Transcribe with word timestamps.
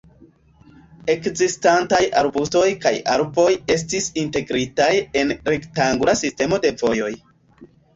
Ekzistantaj 1.13 1.99
arbustoj 2.23 2.65
kaj 2.87 2.95
arboj 3.19 3.47
estis 3.77 4.11
integritaj 4.27 4.93
en 5.25 5.39
rektangula 5.55 6.21
sistemo 6.27 6.65
de 6.67 6.79
vojoj. 6.87 7.17